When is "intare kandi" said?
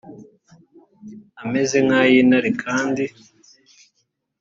2.21-3.03